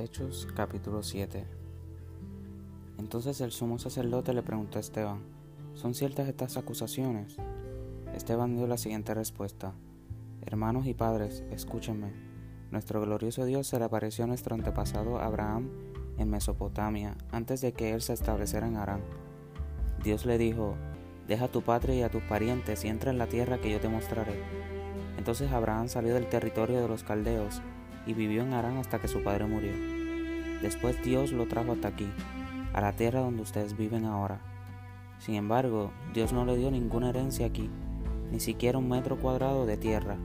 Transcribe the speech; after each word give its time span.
Hechos 0.00 0.48
capítulo 0.56 1.02
7 1.02 1.44
Entonces 2.98 3.38
el 3.42 3.52
sumo 3.52 3.78
sacerdote 3.78 4.32
le 4.32 4.42
preguntó 4.42 4.78
a 4.78 4.80
Esteban, 4.80 5.20
¿son 5.74 5.92
ciertas 5.92 6.26
estas 6.26 6.56
acusaciones? 6.56 7.36
Esteban 8.14 8.56
dio 8.56 8.66
la 8.66 8.78
siguiente 8.78 9.12
respuesta, 9.12 9.74
Hermanos 10.40 10.86
y 10.86 10.94
padres, 10.94 11.44
escúchenme. 11.50 12.14
Nuestro 12.70 13.02
glorioso 13.02 13.44
Dios 13.44 13.66
se 13.66 13.78
le 13.78 13.84
apareció 13.84 14.24
a 14.24 14.26
nuestro 14.26 14.54
antepasado 14.54 15.18
Abraham 15.18 15.68
en 16.16 16.30
Mesopotamia, 16.30 17.18
antes 17.30 17.60
de 17.60 17.72
que 17.74 17.92
él 17.92 18.00
se 18.00 18.14
estableciera 18.14 18.66
en 18.66 18.76
Harán. 18.76 19.02
Dios 20.02 20.24
le 20.24 20.38
dijo, 20.38 20.76
Deja 21.28 21.44
a 21.44 21.52
tu 21.52 21.60
patria 21.60 21.94
y 21.94 22.02
a 22.02 22.10
tus 22.10 22.22
parientes 22.22 22.86
y 22.86 22.88
entra 22.88 23.10
en 23.10 23.18
la 23.18 23.28
tierra 23.28 23.60
que 23.60 23.70
yo 23.70 23.80
te 23.80 23.90
mostraré. 23.90 24.42
Entonces 25.18 25.52
Abraham 25.52 25.88
salió 25.88 26.14
del 26.14 26.30
territorio 26.30 26.80
de 26.80 26.88
los 26.88 27.04
caldeos 27.04 27.60
y 28.06 28.14
vivió 28.14 28.42
en 28.42 28.52
Harán 28.52 28.76
hasta 28.78 28.98
que 28.98 29.08
su 29.08 29.22
padre 29.22 29.46
murió. 29.46 29.72
Después 30.62 31.02
Dios 31.02 31.32
lo 31.32 31.46
trajo 31.46 31.72
hasta 31.72 31.88
aquí, 31.88 32.08
a 32.72 32.80
la 32.80 32.92
tierra 32.92 33.20
donde 33.20 33.42
ustedes 33.42 33.76
viven 33.76 34.04
ahora. 34.04 34.40
Sin 35.18 35.34
embargo, 35.34 35.90
Dios 36.14 36.32
no 36.32 36.44
le 36.44 36.56
dio 36.56 36.70
ninguna 36.70 37.10
herencia 37.10 37.46
aquí, 37.46 37.68
ni 38.30 38.40
siquiera 38.40 38.78
un 38.78 38.88
metro 38.88 39.18
cuadrado 39.18 39.66
de 39.66 39.76
tierra, 39.76 40.16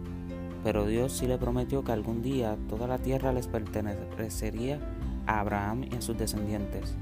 pero 0.64 0.86
Dios 0.86 1.14
sí 1.14 1.28
le 1.28 1.38
prometió 1.38 1.84
que 1.84 1.92
algún 1.92 2.22
día 2.22 2.58
toda 2.70 2.88
la 2.88 2.98
tierra 2.98 3.34
les 3.34 3.48
pertenecería 3.48 4.80
a 5.28 5.40
Abraham 5.40 5.84
y 5.92 5.96
a 5.96 6.02
sus 6.02 6.18
descendientes, 6.18 6.96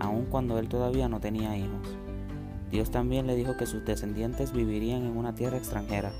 aun 0.00 0.26
cuando 0.26 0.58
él 0.58 0.68
todavía 0.68 1.08
no 1.08 1.20
tenía 1.20 1.56
hijos. 1.56 1.96
Dios 2.70 2.90
también 2.90 3.26
le 3.26 3.36
dijo 3.36 3.56
que 3.56 3.66
sus 3.66 3.84
descendientes 3.84 4.52
vivirían 4.52 5.04
en 5.04 5.16
una 5.16 5.34
tierra 5.34 5.56
extranjera, 5.56 6.12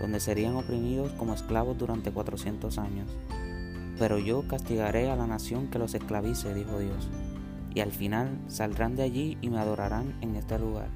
donde 0.00 0.20
serían 0.20 0.56
oprimidos 0.56 1.12
como 1.12 1.34
esclavos 1.34 1.76
durante 1.78 2.10
400 2.10 2.78
años. 2.78 3.10
Pero 3.98 4.18
yo 4.18 4.46
castigaré 4.48 5.10
a 5.10 5.16
la 5.16 5.26
nación 5.26 5.68
que 5.68 5.78
los 5.78 5.94
esclavice, 5.94 6.54
dijo 6.54 6.78
Dios, 6.78 7.08
y 7.74 7.80
al 7.80 7.92
final 7.92 8.38
saldrán 8.48 8.96
de 8.96 9.02
allí 9.02 9.38
y 9.40 9.50
me 9.50 9.58
adorarán 9.58 10.16
en 10.22 10.36
este 10.36 10.58
lugar. 10.58 10.88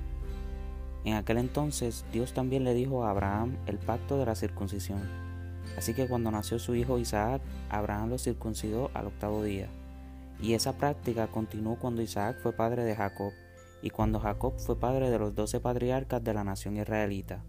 En 1.04 1.14
aquel 1.14 1.36
entonces 1.36 2.04
Dios 2.12 2.32
también 2.32 2.64
le 2.64 2.72
dijo 2.72 3.04
a 3.04 3.10
Abraham 3.10 3.58
el 3.66 3.78
pacto 3.78 4.18
de 4.18 4.26
la 4.26 4.34
circuncisión. 4.34 5.02
Así 5.76 5.92
que 5.92 6.08
cuando 6.08 6.30
nació 6.30 6.58
su 6.58 6.74
hijo 6.74 6.98
Isaac, 6.98 7.42
Abraham 7.68 8.10
lo 8.10 8.18
circuncidó 8.18 8.90
al 8.94 9.08
octavo 9.08 9.42
día. 9.42 9.68
Y 10.40 10.54
esa 10.54 10.72
práctica 10.72 11.26
continuó 11.26 11.76
cuando 11.76 12.02
Isaac 12.02 12.38
fue 12.42 12.52
padre 12.52 12.84
de 12.84 12.96
Jacob 12.96 13.32
y 13.82 13.90
cuando 13.90 14.18
Jacob 14.18 14.54
fue 14.58 14.80
padre 14.80 15.10
de 15.10 15.18
los 15.18 15.34
doce 15.34 15.60
patriarcas 15.60 16.24
de 16.24 16.32
la 16.32 16.42
nación 16.42 16.76
israelita. 16.76 17.44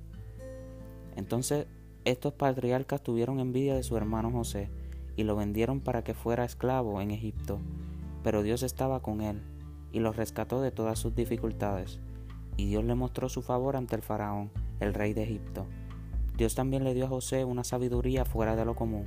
Entonces 1.16 1.68
estos 2.04 2.34
patriarcas 2.34 3.02
tuvieron 3.02 3.40
envidia 3.40 3.76
de 3.76 3.84
su 3.84 3.98
hermano 3.98 4.32
José 4.32 4.70
y 5.16 5.24
lo 5.24 5.36
vendieron 5.36 5.80
para 5.80 6.04
que 6.04 6.14
fuera 6.14 6.46
esclavo 6.46 7.02
en 7.02 7.12
Egipto, 7.12 7.60
pero 8.24 8.44
Dios 8.44 8.64
estaba 8.64 9.02
con 9.02 9.22
él 9.22 9.42
y 9.92 10.00
lo 10.00 10.12
rescató 10.12 10.62
de 10.62 10.72
todas 10.72 11.00
sus 11.00 11.16
dificultades, 11.16 12.00
y 12.58 12.68
Dios 12.68 12.84
le 12.84 12.96
mostró 12.96 13.30
su 13.30 13.42
favor 13.42 13.76
ante 13.76 13.96
el 13.96 14.02
faraón, 14.02 14.52
el 14.80 14.94
rey 14.94 15.14
de 15.14 15.24
Egipto. 15.24 15.66
Dios 16.38 16.54
también 16.54 16.84
le 16.84 16.94
dio 16.94 17.06
a 17.06 17.10
José 17.10 17.46
una 17.46 17.64
sabiduría 17.64 18.26
fuera 18.26 18.56
de 18.56 18.66
lo 18.66 18.76
común, 18.76 19.06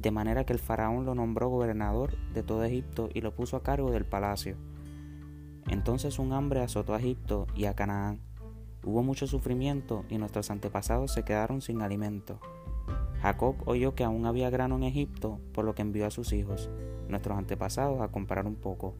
de 0.00 0.10
manera 0.10 0.44
que 0.44 0.54
el 0.54 0.58
faraón 0.58 1.04
lo 1.04 1.14
nombró 1.14 1.50
gobernador 1.50 2.16
de 2.32 2.42
todo 2.42 2.64
Egipto 2.64 3.10
y 3.12 3.20
lo 3.20 3.34
puso 3.34 3.56
a 3.56 3.62
cargo 3.62 3.90
del 3.90 4.06
palacio. 4.06 4.56
Entonces 5.68 6.18
un 6.18 6.32
hambre 6.32 6.60
azotó 6.62 6.94
a 6.94 6.98
Egipto 6.98 7.46
y 7.54 7.66
a 7.66 7.74
Canaán. 7.74 8.20
Hubo 8.84 9.02
mucho 9.02 9.26
sufrimiento 9.26 10.04
y 10.08 10.18
nuestros 10.18 10.50
antepasados 10.50 11.12
se 11.12 11.24
quedaron 11.24 11.62
sin 11.62 11.82
alimento. 11.82 12.38
Jacob 13.22 13.56
oyó 13.64 13.94
que 13.94 14.04
aún 14.04 14.26
había 14.26 14.50
grano 14.50 14.76
en 14.76 14.82
Egipto, 14.82 15.40
por 15.52 15.64
lo 15.64 15.74
que 15.74 15.82
envió 15.82 16.06
a 16.06 16.10
sus 16.10 16.32
hijos, 16.32 16.68
nuestros 17.08 17.38
antepasados, 17.38 18.00
a 18.00 18.08
comprar 18.08 18.46
un 18.46 18.56
poco. 18.56 18.94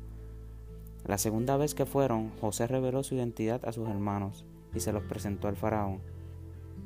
La 1.05 1.19
segunda 1.19 1.57
vez 1.57 1.75
que 1.75 1.85
fueron, 1.85 2.31
José 2.41 2.67
reveló 2.67 3.03
su 3.03 3.15
identidad 3.15 3.65
a 3.67 3.73
sus 3.73 3.89
hermanos 3.89 4.47
y 4.75 4.81
se 4.81 4.93
los 4.93 5.03
presentó 5.03 5.49
al 5.49 5.57
faraón. 5.57 6.01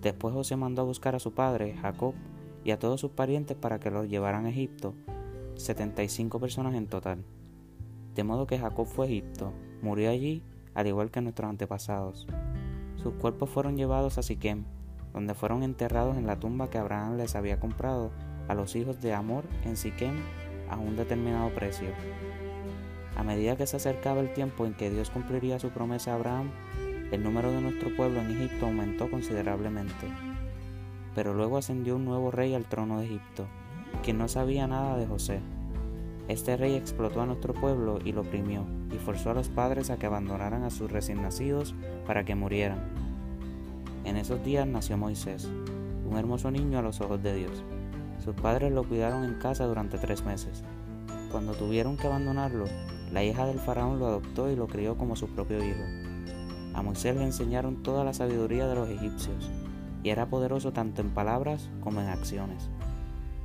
Después 0.03 0.35
José 0.35 0.57
mandó 0.57 0.83
a 0.83 0.87
buscar 0.87 1.15
a 1.15 1.21
su 1.21 1.33
padre, 1.33 1.77
Jacob, 1.81 2.15
y 2.65 2.73
a 2.73 2.79
todos 2.79 3.01
sus 3.01 3.13
parientes 3.13 3.57
para 3.57 3.79
que 3.79 3.91
los 3.91 4.09
llevaran 4.09 4.47
a 4.47 4.51
Egipto, 4.51 4.95
75 5.55 6.41
personas 6.41 6.75
en 6.75 6.89
total. 6.89 7.25
De 8.15 8.25
modo 8.25 8.47
que 8.47 8.59
Jacob 8.59 8.87
fue 8.87 9.07
a 9.07 9.09
Egipto, 9.09 9.53
Murió 9.81 10.11
allí, 10.11 10.43
al 10.75 10.89
igual 10.89 11.11
que 11.11 11.21
nuestros 11.21 11.49
antepasados. 11.49 12.27
Sus 13.03 13.15
cuerpos 13.15 13.49
fueron 13.51 13.77
llevados 13.77 14.19
a 14.19 14.23
Siquem, 14.23 14.65
donde 15.13 15.35
fueron 15.35 15.63
enterrados 15.63 16.17
en 16.17 16.27
la 16.27 16.39
tumba 16.39 16.69
que 16.69 16.79
Abraham 16.79 17.17
les 17.17 17.35
había 17.35 17.59
comprado 17.61 18.11
a 18.49 18.55
los 18.55 18.77
hijos 18.77 19.01
de 19.01 19.15
Amor 19.15 19.45
en 19.65 19.77
Siquem 19.77 20.17
a 20.69 20.77
un 20.77 20.97
determinado 20.97 21.51
precio. 21.51 21.89
A 23.17 23.23
medida 23.23 23.57
que 23.57 23.67
se 23.67 23.77
acercaba 23.77 24.21
el 24.21 24.33
tiempo 24.33 24.67
en 24.67 24.75
que 24.75 24.91
Dios 24.91 25.11
cumpliría 25.11 25.59
su 25.59 25.71
promesa 25.71 26.13
a 26.13 26.15
Abraham, 26.17 26.51
el 27.11 27.23
número 27.23 27.51
de 27.51 27.61
nuestro 27.61 27.95
pueblo 27.97 28.21
en 28.21 28.31
Egipto 28.31 28.67
aumentó 28.67 29.11
considerablemente. 29.11 30.07
Pero 31.15 31.35
luego 31.35 31.57
ascendió 31.57 31.97
un 31.97 32.05
nuevo 32.05 32.31
rey 32.31 32.55
al 32.55 32.67
trono 32.67 33.01
de 33.01 33.07
Egipto, 33.07 33.47
quien 34.03 34.19
no 34.19 34.29
sabía 34.29 34.67
nada 34.67 34.97
de 34.97 35.07
José 35.07 35.41
este 36.29 36.59
rey 36.59 36.75
explotó 36.75 37.23
a 37.23 37.27
nuestro 37.27 37.55
pueblo 37.55 37.99
y 38.05 38.13
lo 38.13 38.21
oprimió, 38.21 38.67
y 38.93 38.97
forzó 38.97 39.31
a 39.31 39.35
los 39.35 39.49
padres 39.49 39.91
a 39.91 39.99
que 39.99 40.07
abandonaran 40.07 40.65
a 40.65 40.71
sus 40.71 40.91
recién 40.91 41.23
nacidos 41.23 41.75
para 42.07 42.25
que 42.25 42.35
murieran. 42.35 42.81
En 44.05 44.17
esos 44.17 44.43
días 44.45 44.67
nació 44.67 44.97
Moisés, 44.97 45.49
un 46.09 46.17
hermoso 46.17 46.51
niño 46.51 46.79
a 46.79 46.83
los 46.83 47.01
ojos 47.01 47.23
de 47.23 47.35
Dios. 47.35 47.63
Sus 48.25 48.35
padres 48.35 48.73
lo 48.73 48.85
cuidaron 48.85 49.25
en 49.25 49.35
casa 49.35 49.67
durante 49.67 49.99
tres 49.99 50.25
meses. 50.25 50.65
Cuando 51.31 51.53
tuvieron 51.53 51.97
que 51.97 52.07
abandonarlo, 52.07 52.65
la 53.13 53.23
hija 53.23 53.47
del 53.47 53.59
faraón 53.59 53.99
lo 53.99 54.07
adoptó 54.07 54.51
y 54.51 54.57
lo 54.57 54.67
crió 54.67 54.97
como 54.97 55.17
su 55.17 55.29
propio 55.29 55.63
hijo. 55.63 55.83
A 56.75 56.83
Moisés 56.83 57.17
le 57.17 57.25
enseñaron 57.25 57.83
toda 57.83 58.05
la 58.05 58.15
sabiduría 58.15 58.67
de 58.67 58.75
los 58.75 58.89
egipcios, 58.89 59.51
y 60.03 60.11
era 60.11 60.27
poderoso 60.27 60.73
tanto 60.73 61.03
en 61.03 61.11
palabras 61.11 61.69
como 61.81 62.01
en 62.01 62.09
acciones. 62.09 62.71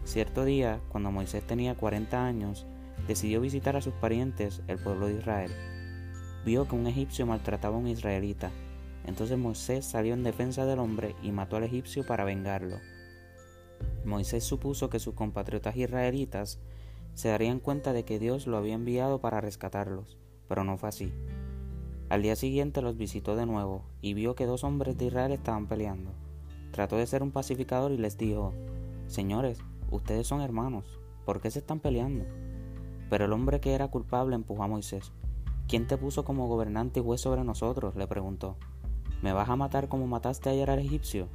Cierto 0.05 0.45
día, 0.45 0.79
cuando 0.89 1.11
Moisés 1.11 1.45
tenía 1.45 1.75
40 1.75 2.25
años, 2.25 2.65
decidió 3.07 3.41
visitar 3.41 3.75
a 3.75 3.81
sus 3.81 3.93
parientes, 3.93 4.61
el 4.67 4.77
pueblo 4.77 5.07
de 5.07 5.15
Israel. 5.15 5.51
Vio 6.45 6.67
que 6.67 6.75
un 6.75 6.87
egipcio 6.87 7.25
maltrataba 7.25 7.75
a 7.75 7.79
un 7.79 7.87
israelita. 7.87 8.51
Entonces 9.05 9.37
Moisés 9.37 9.85
salió 9.85 10.13
en 10.13 10.23
defensa 10.23 10.65
del 10.65 10.79
hombre 10.79 11.15
y 11.21 11.31
mató 11.31 11.57
al 11.57 11.63
egipcio 11.63 12.05
para 12.05 12.23
vengarlo. 12.23 12.77
Moisés 14.05 14.43
supuso 14.43 14.89
que 14.89 14.99
sus 14.99 15.13
compatriotas 15.13 15.75
israelitas 15.75 16.59
se 17.13 17.29
darían 17.29 17.59
cuenta 17.59 17.93
de 17.93 18.05
que 18.05 18.19
Dios 18.19 18.47
lo 18.47 18.57
había 18.57 18.73
enviado 18.73 19.19
para 19.19 19.41
rescatarlos, 19.41 20.17
pero 20.47 20.63
no 20.63 20.77
fue 20.77 20.89
así. 20.89 21.13
Al 22.09 22.21
día 22.21 22.35
siguiente 22.35 22.81
los 22.81 22.97
visitó 22.97 23.35
de 23.35 23.45
nuevo 23.45 23.83
y 24.01 24.13
vio 24.13 24.35
que 24.35 24.45
dos 24.45 24.63
hombres 24.63 24.97
de 24.97 25.05
Israel 25.05 25.31
estaban 25.31 25.67
peleando. 25.67 26.11
Trató 26.71 26.97
de 26.97 27.07
ser 27.07 27.23
un 27.23 27.31
pacificador 27.31 27.91
y 27.91 27.97
les 27.97 28.17
dijo, 28.17 28.53
Señores, 29.07 29.59
ustedes 29.91 30.27
son 30.27 30.41
hermanos, 30.41 30.99
¿por 31.25 31.41
qué 31.41 31.51
se 31.51 31.59
están 31.59 31.79
peleando? 31.79 32.25
Pero 33.13 33.25
el 33.25 33.34
hombre 33.34 33.59
que 33.59 33.75
era 33.75 33.90
culpable 33.90 34.34
empujó 34.34 34.63
a 34.63 34.68
Moisés. 34.68 35.12
¿Quién 35.68 35.85
te 35.85 36.00
puso 36.00 36.25
como 36.25 36.47
gobernante 36.47 37.00
y 37.00 37.03
juez 37.03 37.22
sobre 37.22 37.44
nosotros? 37.44 37.96
le 37.96 38.07
preguntó. 38.07 38.57
¿Me 39.22 39.34
vas 39.34 39.50
a 39.50 39.56
matar 39.56 39.88
como 39.88 40.07
mataste 40.07 40.50
ayer 40.50 40.72
al 40.72 40.79
egipcio? 40.79 41.28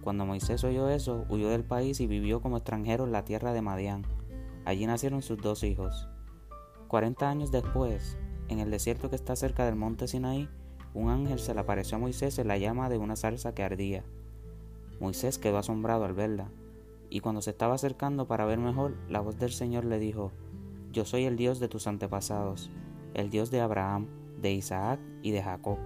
Cuando 0.00 0.24
Moisés 0.24 0.64
oyó 0.64 0.88
eso, 0.88 1.26
huyó 1.28 1.50
del 1.50 1.62
país 1.62 2.00
y 2.00 2.06
vivió 2.06 2.40
como 2.40 2.56
extranjero 2.56 3.04
en 3.04 3.12
la 3.12 3.26
tierra 3.26 3.52
de 3.52 3.60
Madián. 3.60 4.06
Allí 4.64 4.86
nacieron 4.86 5.20
sus 5.20 5.36
dos 5.36 5.62
hijos. 5.62 6.08
Cuarenta 6.86 7.28
años 7.28 7.50
después, 7.50 8.16
en 8.48 8.58
el 8.58 8.70
desierto 8.70 9.10
que 9.10 9.16
está 9.16 9.36
cerca 9.36 9.66
del 9.66 9.76
monte 9.76 10.08
Sinaí, 10.08 10.48
un 10.94 11.10
ángel 11.10 11.38
se 11.38 11.52
le 11.52 11.60
apareció 11.60 11.98
a 11.98 12.00
Moisés 12.00 12.38
en 12.38 12.48
la 12.48 12.56
llama 12.56 12.88
de 12.88 12.96
una 12.96 13.16
salsa 13.16 13.54
que 13.54 13.62
ardía. 13.62 14.04
Moisés 15.00 15.36
quedó 15.36 15.58
asombrado 15.58 16.06
al 16.06 16.14
verla, 16.14 16.48
y 17.10 17.20
cuando 17.20 17.42
se 17.42 17.50
estaba 17.50 17.74
acercando 17.74 18.26
para 18.26 18.46
ver 18.46 18.58
mejor, 18.58 18.96
la 19.10 19.20
voz 19.20 19.38
del 19.38 19.52
Señor 19.52 19.84
le 19.84 19.98
dijo, 19.98 20.32
yo 20.92 21.04
soy 21.04 21.24
el 21.24 21.36
Dios 21.36 21.60
de 21.60 21.68
tus 21.68 21.86
antepasados, 21.86 22.70
el 23.14 23.30
Dios 23.30 23.50
de 23.50 23.60
Abraham, 23.60 24.06
de 24.40 24.52
Isaac 24.52 25.00
y 25.22 25.32
de 25.32 25.42
Jacob. 25.42 25.78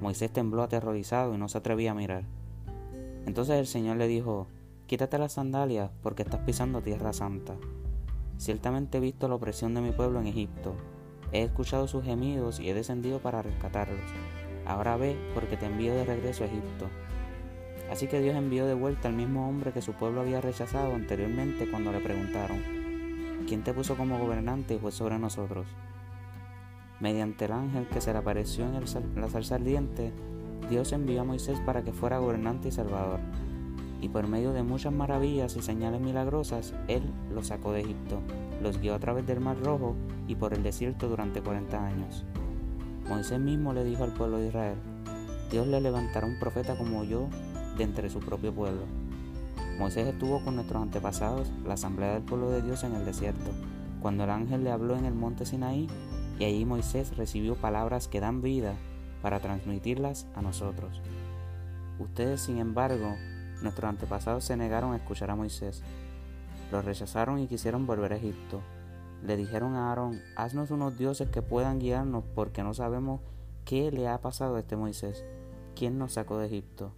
Moisés 0.00 0.32
tembló 0.32 0.62
aterrorizado 0.62 1.34
y 1.34 1.38
no 1.38 1.48
se 1.48 1.58
atrevía 1.58 1.92
a 1.92 1.94
mirar. 1.94 2.24
Entonces 3.26 3.56
el 3.56 3.66
Señor 3.66 3.96
le 3.96 4.08
dijo, 4.08 4.48
Quítate 4.86 5.16
las 5.18 5.32
sandalias 5.32 5.90
porque 6.02 6.22
estás 6.22 6.40
pisando 6.40 6.82
tierra 6.82 7.14
santa. 7.14 7.54
Ciertamente 8.36 8.98
he 8.98 9.00
visto 9.00 9.28
la 9.28 9.36
opresión 9.36 9.72
de 9.72 9.80
mi 9.80 9.92
pueblo 9.92 10.20
en 10.20 10.26
Egipto. 10.26 10.74
He 11.32 11.42
escuchado 11.42 11.88
sus 11.88 12.04
gemidos 12.04 12.60
y 12.60 12.68
he 12.68 12.74
descendido 12.74 13.18
para 13.18 13.40
rescatarlos. 13.40 13.98
Ahora 14.66 14.96
ve 14.96 15.16
porque 15.34 15.56
te 15.56 15.66
envío 15.66 15.94
de 15.94 16.04
regreso 16.04 16.44
a 16.44 16.48
Egipto. 16.48 16.86
Así 17.90 18.08
que 18.08 18.20
Dios 18.20 18.36
envió 18.36 18.66
de 18.66 18.74
vuelta 18.74 19.08
al 19.08 19.14
mismo 19.14 19.48
hombre 19.48 19.72
que 19.72 19.82
su 19.82 19.94
pueblo 19.94 20.20
había 20.20 20.40
rechazado 20.40 20.94
anteriormente 20.94 21.70
cuando 21.70 21.90
le 21.90 22.00
preguntaron, 22.00 22.62
¿Quién 23.54 23.62
te 23.62 23.72
puso 23.72 23.96
como 23.96 24.18
gobernante 24.18 24.74
y 24.74 24.78
fue 24.80 24.90
sobre 24.90 25.16
nosotros? 25.16 25.68
Mediante 26.98 27.44
el 27.44 27.52
ángel 27.52 27.86
que 27.86 28.00
se 28.00 28.12
le 28.12 28.18
apareció 28.18 28.64
en 28.64 28.74
la 29.14 29.28
salsa 29.28 29.54
ardiente, 29.54 30.12
Dios 30.68 30.92
envió 30.92 31.20
a 31.20 31.24
Moisés 31.24 31.60
para 31.60 31.84
que 31.84 31.92
fuera 31.92 32.18
gobernante 32.18 32.66
y 32.66 32.72
salvador. 32.72 33.20
y 34.00 34.08
por 34.08 34.26
medio 34.26 34.52
de 34.52 34.64
muchas 34.64 34.92
maravillas 34.92 35.54
y 35.54 35.62
señales 35.62 36.00
milagrosas, 36.00 36.74
Él 36.88 37.04
los 37.32 37.46
sacó 37.46 37.70
de 37.70 37.82
Egipto, 37.82 38.18
los 38.60 38.80
guió 38.80 38.96
a 38.96 38.98
través 38.98 39.24
del 39.24 39.38
Mar 39.38 39.56
Rojo 39.62 39.94
y 40.26 40.34
por 40.34 40.52
el 40.52 40.64
desierto 40.64 41.08
durante 41.08 41.40
40 41.40 41.86
años. 41.86 42.24
Moisés 43.08 43.38
mismo 43.38 43.72
le 43.72 43.84
dijo 43.84 44.02
al 44.02 44.14
pueblo 44.14 44.38
de 44.38 44.48
Israel, 44.48 44.78
Dios 45.52 45.68
le 45.68 45.80
levantará 45.80 46.26
un 46.26 46.40
profeta 46.40 46.76
como 46.76 47.04
yo 47.04 47.28
de 47.78 47.84
entre 47.84 48.10
su 48.10 48.18
propio 48.18 48.52
pueblo. 48.52 49.03
Moisés 49.78 50.06
estuvo 50.06 50.42
con 50.44 50.54
nuestros 50.54 50.82
antepasados, 50.82 51.50
la 51.64 51.74
asamblea 51.74 52.14
del 52.14 52.22
pueblo 52.22 52.50
de 52.50 52.62
Dios 52.62 52.84
en 52.84 52.94
el 52.94 53.04
desierto, 53.04 53.50
cuando 54.00 54.24
el 54.24 54.30
ángel 54.30 54.62
le 54.62 54.70
habló 54.70 54.96
en 54.96 55.04
el 55.04 55.14
monte 55.14 55.46
Sinaí, 55.46 55.88
y 56.38 56.44
allí 56.44 56.64
Moisés 56.64 57.16
recibió 57.16 57.56
palabras 57.56 58.06
que 58.06 58.20
dan 58.20 58.40
vida 58.40 58.74
para 59.20 59.40
transmitirlas 59.40 60.26
a 60.34 60.42
nosotros. 60.42 61.02
Ustedes, 61.98 62.40
sin 62.40 62.58
embargo, 62.58 63.14
nuestros 63.62 63.88
antepasados 63.88 64.44
se 64.44 64.56
negaron 64.56 64.92
a 64.92 64.96
escuchar 64.96 65.30
a 65.30 65.36
Moisés. 65.36 65.82
Lo 66.70 66.82
rechazaron 66.82 67.38
y 67.38 67.46
quisieron 67.46 67.86
volver 67.86 68.12
a 68.12 68.16
Egipto. 68.16 68.60
Le 69.24 69.36
dijeron 69.36 69.74
a 69.74 69.88
Aarón, 69.88 70.20
haznos 70.36 70.70
unos 70.70 70.98
dioses 70.98 71.30
que 71.30 71.42
puedan 71.42 71.78
guiarnos 71.78 72.24
porque 72.34 72.62
no 72.62 72.74
sabemos 72.74 73.20
qué 73.64 73.90
le 73.90 74.08
ha 74.08 74.20
pasado 74.20 74.56
a 74.56 74.60
este 74.60 74.76
Moisés, 74.76 75.24
quien 75.74 75.98
nos 75.98 76.12
sacó 76.12 76.38
de 76.38 76.46
Egipto. 76.46 76.92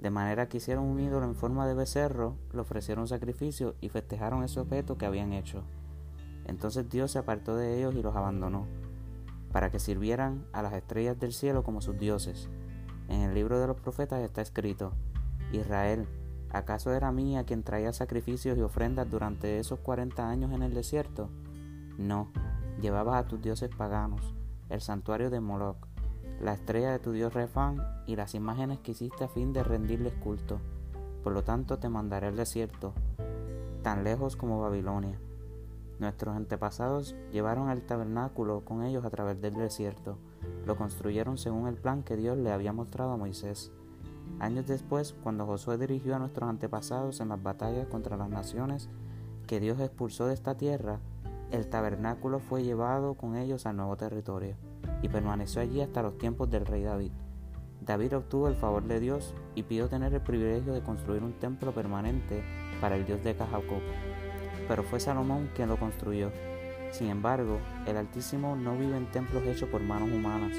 De 0.00 0.08
manera 0.08 0.48
que 0.48 0.56
hicieron 0.56 0.84
un 0.84 0.98
ídolo 0.98 1.26
en 1.26 1.34
forma 1.34 1.66
de 1.66 1.74
becerro, 1.74 2.38
le 2.54 2.60
ofrecieron 2.60 3.06
sacrificio 3.06 3.74
y 3.82 3.90
festejaron 3.90 4.42
ese 4.42 4.58
objeto 4.58 4.96
que 4.96 5.04
habían 5.04 5.34
hecho. 5.34 5.62
Entonces 6.46 6.88
Dios 6.88 7.10
se 7.10 7.18
apartó 7.18 7.54
de 7.54 7.76
ellos 7.76 7.94
y 7.94 8.02
los 8.02 8.16
abandonó, 8.16 8.66
para 9.52 9.70
que 9.70 9.78
sirvieran 9.78 10.46
a 10.54 10.62
las 10.62 10.72
estrellas 10.72 11.20
del 11.20 11.34
cielo 11.34 11.64
como 11.64 11.82
sus 11.82 11.98
dioses. 11.98 12.48
En 13.08 13.20
el 13.20 13.34
libro 13.34 13.60
de 13.60 13.66
los 13.66 13.78
profetas 13.78 14.22
está 14.22 14.40
escrito, 14.40 14.92
Israel, 15.52 16.06
¿acaso 16.48 16.94
era 16.94 17.12
mía 17.12 17.44
quien 17.44 17.62
traía 17.62 17.92
sacrificios 17.92 18.56
y 18.56 18.62
ofrendas 18.62 19.10
durante 19.10 19.58
esos 19.58 19.80
cuarenta 19.80 20.30
años 20.30 20.50
en 20.52 20.62
el 20.62 20.72
desierto? 20.72 21.28
No, 21.98 22.32
llevabas 22.80 23.22
a 23.22 23.28
tus 23.28 23.42
dioses 23.42 23.68
paganos, 23.76 24.34
el 24.70 24.80
santuario 24.80 25.28
de 25.28 25.40
Moloch, 25.40 25.89
la 26.40 26.54
estrella 26.54 26.90
de 26.90 26.98
tu 26.98 27.12
dios 27.12 27.34
Refán 27.34 27.86
y 28.06 28.16
las 28.16 28.34
imágenes 28.34 28.78
que 28.80 28.92
hiciste 28.92 29.24
a 29.24 29.28
fin 29.28 29.52
de 29.52 29.62
rendirles 29.62 30.14
culto. 30.14 30.58
Por 31.22 31.34
lo 31.34 31.44
tanto 31.44 31.78
te 31.78 31.90
mandaré 31.90 32.28
al 32.28 32.36
desierto, 32.36 32.94
tan 33.82 34.04
lejos 34.04 34.36
como 34.36 34.60
Babilonia. 34.60 35.18
Nuestros 35.98 36.34
antepasados 36.34 37.14
llevaron 37.30 37.68
el 37.68 37.82
tabernáculo 37.82 38.64
con 38.64 38.82
ellos 38.82 39.04
a 39.04 39.10
través 39.10 39.38
del 39.42 39.52
desierto. 39.52 40.16
Lo 40.64 40.76
construyeron 40.76 41.36
según 41.36 41.68
el 41.68 41.76
plan 41.76 42.02
que 42.02 42.16
Dios 42.16 42.38
le 42.38 42.52
había 42.52 42.72
mostrado 42.72 43.12
a 43.12 43.16
Moisés. 43.18 43.70
Años 44.38 44.66
después, 44.66 45.14
cuando 45.22 45.44
Josué 45.44 45.76
dirigió 45.76 46.16
a 46.16 46.18
nuestros 46.18 46.48
antepasados 46.48 47.20
en 47.20 47.28
las 47.28 47.42
batallas 47.42 47.86
contra 47.88 48.16
las 48.16 48.30
naciones 48.30 48.88
que 49.46 49.60
Dios 49.60 49.78
expulsó 49.78 50.26
de 50.26 50.34
esta 50.34 50.56
tierra, 50.56 51.00
el 51.50 51.68
tabernáculo 51.68 52.38
fue 52.38 52.62
llevado 52.62 53.12
con 53.12 53.36
ellos 53.36 53.66
al 53.66 53.76
nuevo 53.76 53.98
territorio 53.98 54.56
y 55.02 55.08
permaneció 55.08 55.62
allí 55.62 55.80
hasta 55.80 56.02
los 56.02 56.18
tiempos 56.18 56.50
del 56.50 56.66
rey 56.66 56.82
David. 56.82 57.12
David 57.80 58.16
obtuvo 58.16 58.48
el 58.48 58.54
favor 58.54 58.84
de 58.84 59.00
Dios 59.00 59.34
y 59.54 59.62
pidió 59.62 59.88
tener 59.88 60.12
el 60.12 60.20
privilegio 60.20 60.72
de 60.72 60.82
construir 60.82 61.22
un 61.22 61.32
templo 61.32 61.72
permanente 61.72 62.44
para 62.80 62.96
el 62.96 63.06
Dios 63.06 63.24
de 63.24 63.34
Jacob. 63.34 63.80
Pero 64.68 64.82
fue 64.82 65.00
Salomón 65.00 65.48
quien 65.54 65.68
lo 65.68 65.78
construyó. 65.78 66.30
Sin 66.92 67.08
embargo, 67.08 67.58
el 67.86 67.96
Altísimo 67.96 68.56
no 68.56 68.76
vive 68.76 68.96
en 68.96 69.10
templos 69.10 69.44
hechos 69.44 69.68
por 69.68 69.80
manos 69.80 70.10
humanas. 70.10 70.56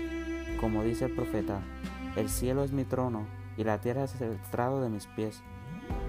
Como 0.60 0.84
dice 0.84 1.06
el 1.06 1.16
profeta, 1.16 1.62
el 2.16 2.30
cielo 2.30 2.64
es 2.64 2.72
mi 2.72 2.86
trono 2.86 3.26
y 3.58 3.64
la 3.64 3.80
tierra 3.80 4.06
es 4.06 4.20
el 4.22 4.32
estrado 4.32 4.82
de 4.82 4.90
mis 4.90 5.06
pies. 5.08 5.44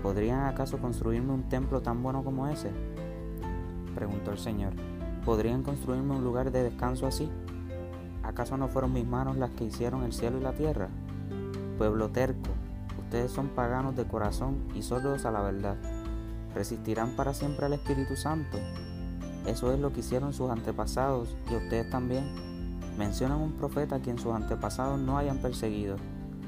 ¿Podrían 0.03 0.47
acaso 0.47 0.79
construirme 0.79 1.33
un 1.33 1.49
templo 1.49 1.83
tan 1.83 2.03
bueno 2.03 2.25
como 2.25 2.49
ese? 2.49 2.71
Preguntó 3.95 4.31
el 4.31 4.39
Señor. 4.39 4.73
¿Podrían 5.25 5.63
construirme 5.63 6.15
un 6.15 6.25
lugar 6.25 6.51
de 6.51 6.63
descanso 6.63 7.07
así? 7.07 7.31
¿Acaso 8.23 8.57
no 8.57 8.69
fueron 8.69 8.93
mis 8.93 9.07
manos 9.07 9.37
las 9.37 9.51
que 9.51 9.65
hicieron 9.65 10.05
el 10.05 10.13
cielo 10.13 10.39
y 10.39 10.43
la 10.43 10.53
tierra? 10.53 10.89
Pueblo 11.79 12.11
terco, 12.11 12.51
ustedes 12.99 13.31
son 13.31 13.49
paganos 13.49 13.97
de 13.97 14.05
corazón 14.05 14.59
y 14.75 14.83
sordos 14.83 15.25
a 15.25 15.31
la 15.31 15.43
verdad. 15.43 15.77
¿Resistirán 16.55 17.17
para 17.17 17.35
siempre 17.35 17.67
al 17.67 17.73
Espíritu 17.73 18.17
Santo? 18.17 18.59
Eso 19.47 19.73
es 19.73 19.81
lo 19.81 19.93
que 19.93 20.01
hicieron 20.01 20.33
sus 20.33 20.51
antepasados 20.51 21.35
y 21.51 21.57
ustedes 21.57 21.91
también. 21.91 22.25
Mencionan 22.97 23.41
un 23.41 23.53
profeta 23.53 23.97
a 23.97 24.01
quien 24.01 24.19
sus 24.19 24.35
antepasados 24.35 25.01
no 25.01 25.19
hayan 25.19 25.39
perseguido 25.39 25.97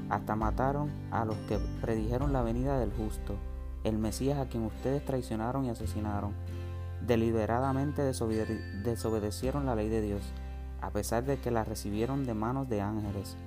hasta 0.09 0.35
mataron 0.35 0.91
a 1.11 1.25
los 1.25 1.35
que 1.47 1.57
predijeron 1.81 2.33
la 2.33 2.43
venida 2.43 2.79
del 2.79 2.91
justo, 2.91 3.35
el 3.83 3.97
Mesías 3.97 4.39
a 4.39 4.47
quien 4.47 4.63
ustedes 4.63 5.03
traicionaron 5.03 5.65
y 5.65 5.69
asesinaron. 5.69 6.33
Deliberadamente 7.05 8.01
desobedecieron 8.03 9.65
la 9.65 9.75
ley 9.75 9.89
de 9.89 10.01
Dios, 10.01 10.21
a 10.81 10.91
pesar 10.91 11.25
de 11.25 11.37
que 11.37 11.51
la 11.51 11.63
recibieron 11.63 12.25
de 12.25 12.33
manos 12.33 12.69
de 12.69 12.81
ángeles. 12.81 13.37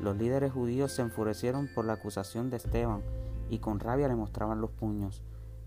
Los 0.00 0.16
líderes 0.16 0.52
judíos 0.52 0.92
se 0.92 1.02
enfurecieron 1.02 1.68
por 1.74 1.84
la 1.84 1.94
acusación 1.94 2.50
de 2.50 2.56
Esteban 2.56 3.02
y 3.48 3.58
con 3.58 3.80
rabia 3.80 4.08
le 4.08 4.16
mostraban 4.16 4.60
los 4.60 4.70
puños. 4.70 5.22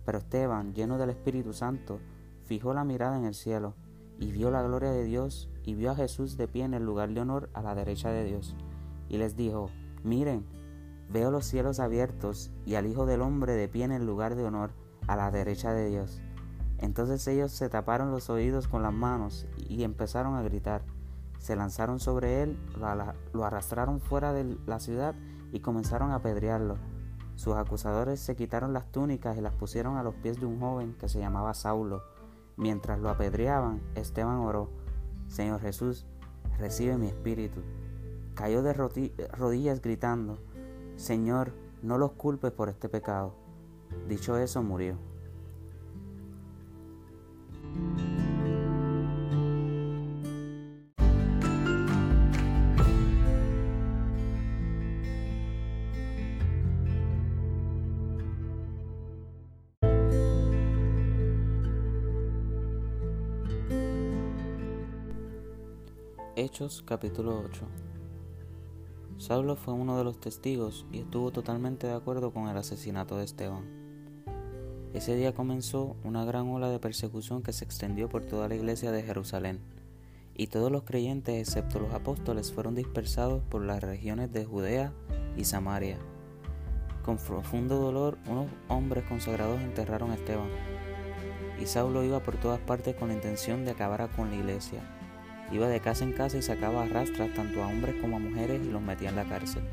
Pero 0.05 0.17
Esteban, 0.17 0.73
lleno 0.73 0.97
del 0.97 1.09
Espíritu 1.09 1.53
Santo, 1.53 1.99
fijó 2.45 2.73
la 2.73 2.83
mirada 2.83 3.17
en 3.17 3.25
el 3.25 3.33
cielo 3.33 3.73
y 4.19 4.31
vio 4.31 4.51
la 4.51 4.63
gloria 4.63 4.91
de 4.91 5.03
Dios 5.03 5.49
y 5.63 5.75
vio 5.75 5.91
a 5.91 5.95
Jesús 5.95 6.37
de 6.37 6.47
pie 6.47 6.63
en 6.63 6.73
el 6.73 6.83
lugar 6.83 7.13
de 7.13 7.21
honor 7.21 7.49
a 7.53 7.61
la 7.61 7.75
derecha 7.75 8.09
de 8.09 8.23
Dios. 8.23 8.55
Y 9.09 9.17
les 9.17 9.35
dijo, 9.35 9.69
Miren, 10.03 10.45
veo 11.09 11.31
los 11.31 11.45
cielos 11.45 11.79
abiertos 11.79 12.51
y 12.65 12.75
al 12.75 12.87
Hijo 12.87 13.05
del 13.05 13.21
Hombre 13.21 13.53
de 13.53 13.67
pie 13.67 13.85
en 13.85 13.91
el 13.91 14.05
lugar 14.05 14.35
de 14.35 14.45
honor 14.45 14.71
a 15.07 15.15
la 15.15 15.31
derecha 15.31 15.73
de 15.73 15.89
Dios. 15.89 16.21
Entonces 16.79 17.27
ellos 17.27 17.51
se 17.51 17.69
taparon 17.69 18.11
los 18.11 18.29
oídos 18.29 18.67
con 18.67 18.83
las 18.83 18.93
manos 18.93 19.47
y 19.57 19.83
empezaron 19.83 20.35
a 20.35 20.43
gritar. 20.43 20.83
Se 21.47 21.55
lanzaron 21.55 22.01
sobre 22.01 22.43
él, 22.43 22.59
lo 23.31 23.45
arrastraron 23.45 24.01
fuera 24.01 24.33
de 24.33 24.57
la 24.65 24.81
ciudad 24.81 25.15
y 25.53 25.61
comenzaron 25.61 26.11
a 26.11 26.15
apedrearlo. 26.15 26.75
Sus 27.35 27.55
acusadores 27.55 28.19
se 28.19 28.35
quitaron 28.35 28.73
las 28.73 28.91
túnicas 28.91 29.37
y 29.37 29.41
las 29.41 29.53
pusieron 29.53 29.95
a 29.95 30.03
los 30.03 30.13
pies 30.15 30.41
de 30.41 30.45
un 30.45 30.59
joven 30.59 30.93
que 30.99 31.07
se 31.07 31.19
llamaba 31.19 31.53
Saulo. 31.53 32.03
Mientras 32.57 32.99
lo 32.99 33.09
apedreaban, 33.09 33.81
Esteban 33.95 34.39
oró, 34.39 34.69
Señor 35.29 35.61
Jesús, 35.61 36.05
recibe 36.57 36.97
mi 36.97 37.07
espíritu 37.07 37.61
cayó 38.35 38.61
de 38.61 38.73
rodillas 38.73 39.81
gritando, 39.81 40.37
Señor, 40.97 41.53
no 41.81 41.97
los 41.97 42.11
culpes 42.11 42.51
por 42.51 42.67
este 42.67 42.89
pecado. 42.89 43.33
Dicho 44.09 44.35
eso, 44.35 44.61
murió. 44.61 44.97
Hechos 66.39 66.83
capítulo 66.85 67.41
8 67.43 67.65
Saulo 69.17 69.55
fue 69.55 69.73
uno 69.73 69.97
de 69.97 70.03
los 70.03 70.19
testigos 70.19 70.85
y 70.91 70.99
estuvo 70.99 71.31
totalmente 71.31 71.87
de 71.87 71.93
acuerdo 71.93 72.31
con 72.31 72.47
el 72.47 72.55
asesinato 72.55 73.17
de 73.17 73.25
Esteban. 73.25 73.65
Ese 74.93 75.15
día 75.15 75.33
comenzó 75.33 75.95
una 76.03 76.25
gran 76.25 76.47
ola 76.49 76.69
de 76.69 76.77
persecución 76.77 77.41
que 77.41 77.53
se 77.53 77.65
extendió 77.65 78.07
por 78.07 78.23
toda 78.23 78.47
la 78.47 78.53
iglesia 78.53 78.91
de 78.91 79.01
Jerusalén, 79.01 79.61
y 80.35 80.45
todos 80.45 80.71
los 80.71 80.83
creyentes 80.83 81.41
excepto 81.41 81.79
los 81.79 81.91
apóstoles 81.91 82.53
fueron 82.53 82.75
dispersados 82.75 83.41
por 83.49 83.63
las 83.63 83.81
regiones 83.81 84.31
de 84.31 84.45
Judea 84.45 84.93
y 85.37 85.43
Samaria. 85.43 85.97
Con 87.03 87.17
profundo 87.17 87.79
dolor, 87.79 88.19
unos 88.29 88.45
hombres 88.67 89.05
consagrados 89.05 89.59
enterraron 89.59 90.11
a 90.11 90.15
Esteban, 90.15 90.49
y 91.59 91.65
Saulo 91.65 92.03
iba 92.03 92.21
por 92.21 92.37
todas 92.37 92.59
partes 92.59 92.95
con 92.95 93.07
la 93.07 93.15
intención 93.15 93.65
de 93.65 93.71
acabar 93.71 94.07
con 94.15 94.29
la 94.29 94.35
iglesia 94.35 94.96
Iba 95.51 95.67
de 95.67 95.79
casa 95.79 96.03
en 96.03 96.11
casa 96.11 96.37
y 96.37 96.41
sacaba 96.41 96.83
a 96.83 96.87
rastras 96.87 97.33
tanto 97.33 97.63
a 97.63 97.67
hombres 97.67 97.95
como 98.01 98.17
a 98.17 98.19
mujeres 98.19 98.61
y 98.65 98.69
los 98.69 98.81
metía 98.81 99.09
en 99.09 99.15
la 99.15 99.23
cárcel. 99.23 99.63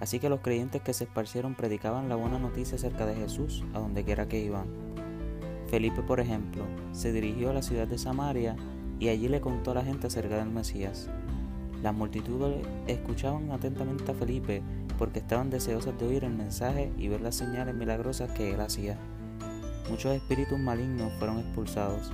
Así 0.00 0.18
que 0.18 0.28
los 0.28 0.40
creyentes 0.40 0.82
que 0.82 0.92
se 0.92 1.04
esparcieron 1.04 1.54
predicaban 1.54 2.08
la 2.08 2.16
buena 2.16 2.38
noticia 2.38 2.76
acerca 2.76 3.06
de 3.06 3.14
Jesús 3.14 3.64
a 3.74 3.78
donde 3.78 4.04
quiera 4.04 4.28
que 4.28 4.40
iban. 4.40 4.66
Felipe, 5.68 6.02
por 6.02 6.20
ejemplo, 6.20 6.64
se 6.92 7.12
dirigió 7.12 7.50
a 7.50 7.54
la 7.54 7.62
ciudad 7.62 7.86
de 7.86 7.98
Samaria 7.98 8.56
y 8.98 9.08
allí 9.08 9.28
le 9.28 9.40
contó 9.40 9.70
a 9.70 9.74
la 9.74 9.84
gente 9.84 10.08
acerca 10.08 10.36
del 10.36 10.50
Mesías. 10.50 11.08
Las 11.82 11.94
multitudes 11.94 12.66
escuchaban 12.86 13.50
atentamente 13.52 14.10
a 14.10 14.14
Felipe 14.14 14.62
porque 14.98 15.20
estaban 15.20 15.48
deseosas 15.48 15.98
de 15.98 16.06
oír 16.06 16.24
el 16.24 16.34
mensaje 16.34 16.92
y 16.98 17.08
ver 17.08 17.22
las 17.22 17.36
señales 17.36 17.74
milagrosas 17.74 18.30
que 18.32 18.52
él 18.52 18.60
hacía. 18.60 18.98
Muchos 19.88 20.14
espíritus 20.14 20.58
malignos 20.58 21.12
fueron 21.18 21.38
expulsados 21.38 22.12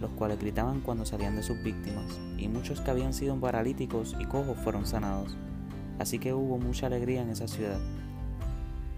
los 0.00 0.10
cuales 0.12 0.38
gritaban 0.38 0.80
cuando 0.80 1.04
salían 1.04 1.36
de 1.36 1.42
sus 1.42 1.62
víctimas, 1.62 2.18
y 2.36 2.48
muchos 2.48 2.80
que 2.80 2.90
habían 2.90 3.12
sido 3.12 3.36
paralíticos 3.36 4.16
y 4.18 4.24
cojos 4.24 4.56
fueron 4.58 4.86
sanados. 4.86 5.36
Así 5.98 6.18
que 6.18 6.34
hubo 6.34 6.58
mucha 6.58 6.86
alegría 6.86 7.22
en 7.22 7.30
esa 7.30 7.48
ciudad. 7.48 7.80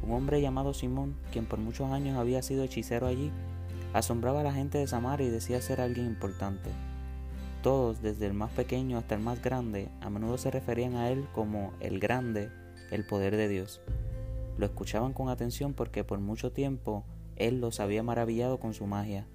Un 0.02 0.12
hombre 0.12 0.40
llamado 0.40 0.75
Simón, 0.75 1.14
quien 1.33 1.47
por 1.47 1.59
muchos 1.59 1.90
años 1.90 2.19
había 2.19 2.42
sido 2.42 2.64
hechicero 2.64 3.07
allí, 3.07 3.30
asombraba 3.92 4.40
a 4.40 4.45
la 4.45 4.52
gente 4.52 4.78
de 4.78 4.87
Samaria 4.87 5.26
y 5.26 5.30
decía 5.30 5.61
ser 5.61 5.80
alguien 5.80 6.07
importante. 6.07 6.71
Todos, 7.62 8.00
desde 8.00 8.26
el 8.26 8.33
más 8.33 8.50
pequeño 8.52 8.97
hasta 8.97 9.14
el 9.14 9.21
más 9.21 9.42
grande, 9.42 9.88
a 10.00 10.09
menudo 10.09 10.38
se 10.38 10.50
referían 10.50 10.95
a 10.97 11.11
él 11.11 11.26
como 11.35 11.73
el 11.80 11.99
grande, 12.00 12.50
el 12.90 13.04
poder 13.04 13.37
de 13.37 13.49
Dios. 13.49 13.80
Lo 14.57 14.66
escuchaban 14.66 15.12
con 15.12 15.28
atención 15.28 15.75
porque 15.75 16.02
por 16.02 16.21
mucho 16.21 16.52
tiempo 16.52 17.04
él 17.37 17.61
los 17.61 17.80
había 17.80 18.02
maravillado 18.02 18.59
con 18.59 18.75
su 18.75 18.87
magia. 18.87 19.26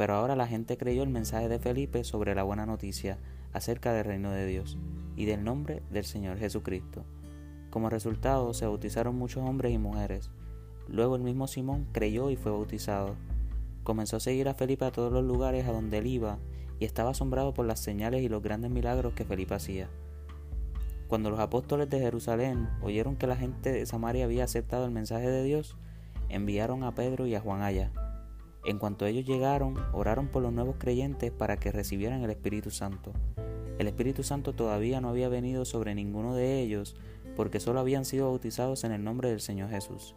Pero 0.00 0.14
ahora 0.14 0.34
la 0.34 0.46
gente 0.46 0.78
creyó 0.78 1.02
el 1.02 1.10
mensaje 1.10 1.50
de 1.50 1.58
Felipe 1.58 2.04
sobre 2.04 2.34
la 2.34 2.42
buena 2.42 2.64
noticia 2.64 3.18
acerca 3.52 3.92
del 3.92 4.06
reino 4.06 4.30
de 4.30 4.46
Dios 4.46 4.78
y 5.14 5.26
del 5.26 5.44
nombre 5.44 5.82
del 5.90 6.06
Señor 6.06 6.38
Jesucristo. 6.38 7.04
Como 7.68 7.90
resultado 7.90 8.54
se 8.54 8.64
bautizaron 8.64 9.16
muchos 9.16 9.46
hombres 9.46 9.74
y 9.74 9.78
mujeres. 9.78 10.30
Luego 10.88 11.16
el 11.16 11.22
mismo 11.22 11.46
Simón 11.48 11.86
creyó 11.92 12.30
y 12.30 12.36
fue 12.36 12.50
bautizado. 12.50 13.14
Comenzó 13.82 14.16
a 14.16 14.20
seguir 14.20 14.48
a 14.48 14.54
Felipe 14.54 14.86
a 14.86 14.90
todos 14.90 15.12
los 15.12 15.22
lugares 15.22 15.66
a 15.66 15.72
donde 15.72 15.98
él 15.98 16.06
iba 16.06 16.38
y 16.78 16.86
estaba 16.86 17.10
asombrado 17.10 17.52
por 17.52 17.66
las 17.66 17.80
señales 17.80 18.22
y 18.22 18.30
los 18.30 18.42
grandes 18.42 18.70
milagros 18.70 19.12
que 19.12 19.26
Felipe 19.26 19.54
hacía. 19.54 19.90
Cuando 21.08 21.28
los 21.28 21.40
apóstoles 21.40 21.90
de 21.90 22.00
Jerusalén 22.00 22.70
oyeron 22.80 23.16
que 23.16 23.26
la 23.26 23.36
gente 23.36 23.70
de 23.70 23.84
Samaria 23.84 24.24
había 24.24 24.44
aceptado 24.44 24.86
el 24.86 24.92
mensaje 24.92 25.28
de 25.28 25.44
Dios, 25.44 25.76
enviaron 26.30 26.84
a 26.84 26.94
Pedro 26.94 27.26
y 27.26 27.34
a 27.34 27.40
Juan 27.40 27.60
allá. 27.60 27.92
En 28.64 28.78
cuanto 28.78 29.06
ellos 29.06 29.24
llegaron, 29.24 29.76
oraron 29.92 30.28
por 30.28 30.42
los 30.42 30.52
nuevos 30.52 30.76
creyentes 30.78 31.30
para 31.30 31.56
que 31.56 31.72
recibieran 31.72 32.22
el 32.22 32.30
Espíritu 32.30 32.70
Santo. 32.70 33.12
El 33.78 33.86
Espíritu 33.86 34.22
Santo 34.22 34.52
todavía 34.52 35.00
no 35.00 35.08
había 35.08 35.30
venido 35.30 35.64
sobre 35.64 35.94
ninguno 35.94 36.34
de 36.34 36.60
ellos, 36.60 36.96
porque 37.36 37.60
solo 37.60 37.80
habían 37.80 38.04
sido 38.04 38.28
bautizados 38.28 38.84
en 38.84 38.92
el 38.92 39.02
nombre 39.02 39.30
del 39.30 39.40
Señor 39.40 39.70
Jesús. 39.70 40.14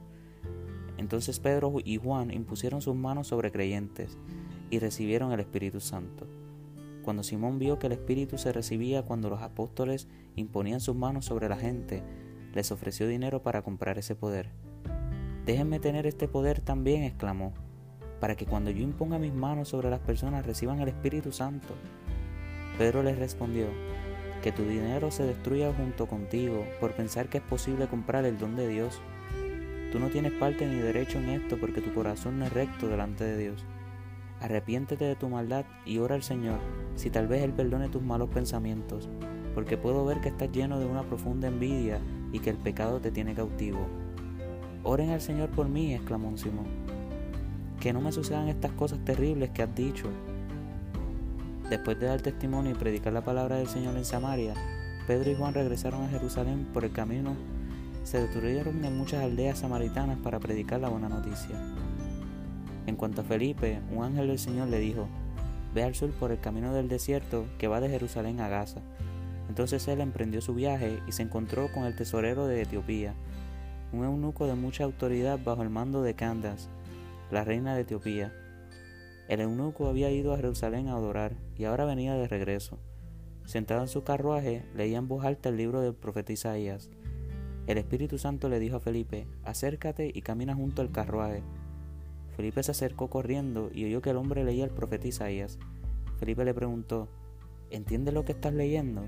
Entonces 0.97 1.39
Pedro 1.39 1.75
y 1.83 1.97
Juan 1.97 2.31
impusieron 2.31 2.81
sus 2.81 2.95
manos 2.95 3.27
sobre 3.27 3.51
creyentes 3.51 4.17
y 4.69 4.79
recibieron 4.79 5.31
el 5.31 5.39
Espíritu 5.39 5.79
Santo. 5.79 6.27
Cuando 7.03 7.23
Simón 7.23 7.59
vio 7.59 7.79
que 7.79 7.87
el 7.87 7.93
Espíritu 7.93 8.37
se 8.37 8.51
recibía 8.51 9.03
cuando 9.03 9.29
los 9.29 9.41
apóstoles 9.41 10.07
imponían 10.35 10.79
sus 10.79 10.95
manos 10.95 11.25
sobre 11.25 11.49
la 11.49 11.57
gente, 11.57 12.03
les 12.53 12.71
ofreció 12.71 13.07
dinero 13.07 13.41
para 13.41 13.61
comprar 13.61 13.97
ese 13.97 14.15
poder. 14.15 14.49
Déjenme 15.45 15.79
tener 15.79 16.07
este 16.07 16.27
poder 16.27 16.61
también, 16.61 17.03
exclamó, 17.03 17.53
para 18.23 18.37
que 18.37 18.45
cuando 18.45 18.71
yo 18.71 18.81
imponga 18.81 19.19
mis 19.19 19.33
manos 19.33 19.67
sobre 19.67 19.89
las 19.89 19.99
personas 19.99 20.45
reciban 20.45 20.79
el 20.79 20.87
Espíritu 20.87 21.33
Santo. 21.33 21.73
Pedro 22.77 23.03
les 23.03 23.19
respondió, 23.19 23.65
que 24.41 24.53
tu 24.53 24.63
dinero 24.63 25.11
se 25.11 25.25
destruya 25.25 25.73
junto 25.73 26.07
contigo 26.07 26.63
por 26.79 26.93
pensar 26.93 27.27
que 27.27 27.39
es 27.39 27.43
posible 27.43 27.87
comprar 27.87 28.23
el 28.23 28.37
don 28.37 28.55
de 28.55 28.69
Dios. 28.69 29.01
Tú 29.91 29.99
no 29.99 30.07
tienes 30.07 30.31
parte 30.31 30.65
ni 30.65 30.75
derecho 30.75 31.17
en 31.17 31.31
esto 31.31 31.57
porque 31.59 31.81
tu 31.81 31.93
corazón 31.93 32.39
no 32.39 32.45
es 32.45 32.53
recto 32.53 32.87
delante 32.87 33.25
de 33.25 33.37
Dios. 33.37 33.65
Arrepiéntete 34.39 35.03
de 35.03 35.17
tu 35.17 35.27
maldad 35.27 35.65
y 35.85 35.97
ora 35.97 36.15
al 36.15 36.23
Señor, 36.23 36.59
si 36.95 37.09
tal 37.09 37.27
vez 37.27 37.43
Él 37.43 37.51
perdone 37.51 37.89
tus 37.89 38.01
malos 38.01 38.29
pensamientos, 38.29 39.09
porque 39.53 39.75
puedo 39.75 40.05
ver 40.05 40.21
que 40.21 40.29
estás 40.29 40.49
lleno 40.49 40.79
de 40.79 40.85
una 40.85 41.03
profunda 41.03 41.49
envidia 41.49 41.99
y 42.31 42.39
que 42.39 42.51
el 42.51 42.57
pecado 42.57 43.01
te 43.01 43.11
tiene 43.11 43.33
cautivo. 43.33 43.85
Oren 44.83 45.09
al 45.09 45.19
Señor 45.19 45.49
por 45.49 45.67
mí, 45.67 45.93
exclamó 45.93 46.37
Simón. 46.37 46.92
Que 47.83 47.91
no 47.91 47.99
me 47.99 48.13
sucedan 48.13 48.47
estas 48.47 48.71
cosas 48.71 49.03
terribles 49.03 49.49
que 49.49 49.61
has 49.61 49.75
dicho. 49.75 50.07
Después 51.69 51.99
de 51.99 52.05
dar 52.05 52.21
testimonio 52.21 52.71
y 52.71 52.75
predicar 52.75 53.11
la 53.11 53.25
palabra 53.25 53.57
del 53.57 53.67
Señor 53.67 53.97
en 53.97 54.05
Samaria, 54.05 54.53
Pedro 55.05 55.29
y 55.29 55.35
Juan 55.35 55.53
regresaron 55.53 56.01
a 56.03 56.07
Jerusalén 56.07 56.65
por 56.73 56.85
el 56.85 56.93
camino. 56.93 57.35
Se 58.05 58.21
detuvieron 58.21 58.85
en 58.85 58.97
muchas 58.97 59.21
aldeas 59.21 59.59
samaritanas 59.59 60.17
para 60.19 60.39
predicar 60.39 60.79
la 60.79 60.87
buena 60.87 61.09
noticia. 61.09 61.57
En 62.87 62.95
cuanto 62.95 63.19
a 63.19 63.25
Felipe, 63.25 63.81
un 63.91 64.05
ángel 64.05 64.29
del 64.29 64.39
Señor 64.39 64.69
le 64.69 64.79
dijo, 64.79 65.09
Ve 65.75 65.83
al 65.83 65.93
sur 65.93 66.11
por 66.11 66.31
el 66.31 66.39
camino 66.39 66.73
del 66.73 66.87
desierto 66.87 67.47
que 67.57 67.67
va 67.67 67.81
de 67.81 67.89
Jerusalén 67.89 68.39
a 68.39 68.47
Gaza. 68.47 68.79
Entonces 69.49 69.85
él 69.89 69.99
emprendió 69.99 70.39
su 70.39 70.55
viaje 70.55 71.01
y 71.05 71.11
se 71.11 71.23
encontró 71.23 71.69
con 71.73 71.83
el 71.83 71.97
tesorero 71.97 72.47
de 72.47 72.61
Etiopía, 72.61 73.13
un 73.91 74.05
eunuco 74.05 74.47
de 74.47 74.55
mucha 74.55 74.85
autoridad 74.85 75.37
bajo 75.43 75.63
el 75.63 75.69
mando 75.69 76.01
de 76.01 76.13
Candace, 76.13 76.69
la 77.33 77.43
reina 77.43 77.73
de 77.73 77.81
Etiopía. 77.81 78.31
El 79.27 79.41
eunuco 79.41 79.87
había 79.87 80.11
ido 80.11 80.33
a 80.33 80.37
Jerusalén 80.37 80.87
a 80.87 80.93
adorar 80.93 81.33
y 81.57 81.63
ahora 81.63 81.83
venía 81.83 82.13
de 82.13 82.27
regreso. 82.27 82.77
Sentado 83.45 83.81
en 83.81 83.87
su 83.87 84.03
carruaje, 84.03 84.63
leía 84.75 84.99
en 84.99 85.07
voz 85.07 85.25
alta 85.25 85.49
el 85.49 85.57
libro 85.57 85.81
del 85.81 85.95
profeta 85.95 86.31
Isaías. 86.31 86.91
El 87.65 87.79
Espíritu 87.79 88.19
Santo 88.19 88.49
le 88.49 88.59
dijo 88.59 88.75
a 88.75 88.79
Felipe, 88.79 89.25
acércate 89.43 90.11
y 90.13 90.21
camina 90.21 90.53
junto 90.53 90.83
al 90.83 90.91
carruaje. 90.91 91.41
Felipe 92.35 92.61
se 92.61 92.71
acercó 92.71 93.09
corriendo 93.09 93.71
y 93.73 93.85
oyó 93.85 94.01
que 94.01 94.11
el 94.11 94.17
hombre 94.17 94.43
leía 94.43 94.65
el 94.65 94.71
profeta 94.71 95.07
Isaías. 95.07 95.57
Felipe 96.19 96.45
le 96.45 96.53
preguntó, 96.53 97.09
¿Entiendes 97.71 98.13
lo 98.13 98.25
que 98.25 98.33
estás 98.33 98.53
leyendo? 98.53 99.05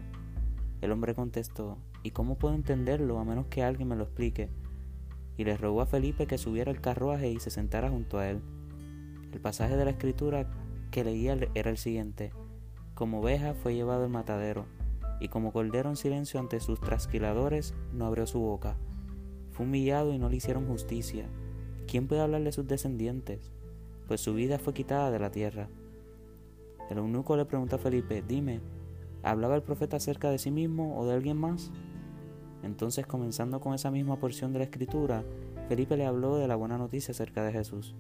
El 0.82 0.92
hombre 0.92 1.14
contestó, 1.14 1.78
¿y 2.02 2.10
cómo 2.10 2.40
puedo 2.40 2.56
entenderlo 2.56 3.20
a 3.20 3.24
menos 3.24 3.46
que 3.48 3.62
alguien 3.62 3.90
me 3.90 3.96
lo 3.96 4.06
explique? 4.06 4.50
Y 5.38 5.44
le 5.44 5.58
rogó 5.58 5.82
a 5.82 5.86
Felipe 5.86 6.28
que 6.28 6.38
subiera 6.38 6.72
al 6.72 6.82
carruaje 6.82 7.30
y 7.30 7.40
se 7.40 7.50
sentara 7.50 7.90
junto 7.90 8.18
a 8.18 8.30
él. 8.30 8.42
El 9.32 9.40
pasaje 9.42 9.76
de 9.76 9.86
la 9.86 9.92
escritura 9.92 10.50
que 10.92 11.04
leía 11.04 11.38
era 11.56 11.70
el 11.70 11.78
siguiente, 11.78 12.32
como 12.94 13.20
oveja 13.20 13.54
fue 13.54 13.76
llevado 13.76 14.06
al 14.06 14.10
matadero, 14.10 14.66
y 15.20 15.28
como 15.28 15.52
cordero 15.52 15.90
en 15.90 15.98
silencio 15.98 16.40
ante 16.40 16.60
sus 16.60 16.80
trasquiladores 16.80 17.74
no 17.94 18.06
abrió 18.06 18.26
su 18.26 18.40
boca. 18.40 18.78
Fue 19.52 19.66
humillado 19.66 20.14
y 20.14 20.18
no 20.18 20.30
le 20.30 20.38
hicieron 20.38 20.68
justicia 20.68 21.28
¿quién 21.88 22.08
puede 22.08 22.22
hablar 22.22 22.44
de 22.44 22.52
sus 22.52 22.68
descendientes? 22.68 23.52
Pues 24.08 24.22
su 24.22 24.34
vida 24.34 24.60
fue 24.60 24.74
quitada 24.74 25.12
de 25.12 25.20
la 25.20 25.32
tierra. 25.32 25.70
El 26.90 26.98
eunuco 26.98 27.36
le 27.38 27.46
preguntó 27.46 27.78
a 27.78 27.80
Felipe, 27.80 28.24
dime, 28.28 28.62
¿hablaba 29.24 29.56
el 29.56 29.64
profeta 29.64 29.98
acerca 29.98 30.30
de 30.30 30.38
sí 30.38 30.52
mismo 30.52 31.00
o 31.00 31.06
de 31.06 31.14
alguien 31.14 31.38
más? 31.38 31.72
Entonces, 32.64 33.06
comenzando 33.06 33.60
con 33.60 33.74
esa 33.74 33.92
misma 33.92 34.18
porción 34.18 34.54
de 34.54 34.60
la 34.60 34.66
escritura, 34.66 35.24
Felipe 35.68 35.98
le 35.98 36.06
habló 36.06 36.38
de 36.38 36.48
la 36.48 36.56
buena 36.56 36.78
noticia 36.78 37.12
acerca 37.12 37.44
de 37.44 37.52
Jesús. 37.52 37.96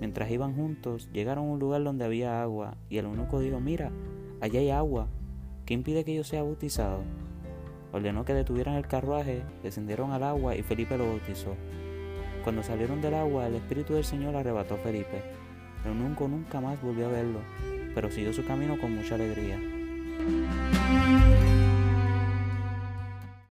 Mientras 0.00 0.30
iban 0.30 0.54
juntos, 0.54 1.08
llegaron 1.12 1.44
a 1.44 1.52
un 1.52 1.58
lugar 1.58 1.84
donde 1.84 2.04
había 2.04 2.42
agua, 2.42 2.76
y 2.88 2.98
el 2.98 3.04
eunuco 3.04 3.38
dijo, 3.40 3.60
mira, 3.60 3.92
allá 4.40 4.60
hay 4.60 4.70
agua, 4.70 5.08
¿qué 5.66 5.74
impide 5.74 6.04
que 6.04 6.14
yo 6.14 6.24
sea 6.24 6.42
bautizado? 6.42 7.02
Ordenó 7.92 8.24
que 8.24 8.34
detuvieran 8.34 8.76
el 8.76 8.86
carruaje, 8.86 9.42
descendieron 9.62 10.12
al 10.12 10.22
agua 10.22 10.54
y 10.56 10.62
Felipe 10.62 10.96
lo 10.96 11.06
bautizó. 11.06 11.54
Cuando 12.44 12.62
salieron 12.62 13.00
del 13.00 13.14
agua, 13.14 13.46
el 13.46 13.56
Espíritu 13.56 13.94
del 13.94 14.04
Señor 14.04 14.36
arrebató 14.36 14.74
a 14.74 14.78
Felipe. 14.78 15.22
pero 15.82 15.94
nunca, 15.94 16.26
nunca 16.28 16.60
más 16.60 16.80
volvió 16.82 17.06
a 17.06 17.10
verlo, 17.10 17.40
pero 17.94 18.10
siguió 18.10 18.32
su 18.32 18.44
camino 18.44 18.78
con 18.80 18.94
mucha 18.94 19.16
alegría. 19.16 19.58